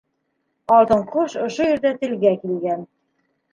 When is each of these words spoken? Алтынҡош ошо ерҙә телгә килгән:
Алтынҡош 0.77 1.37
ошо 1.43 1.69
ерҙә 1.73 1.93
телгә 2.01 2.35
килгән: 2.43 2.85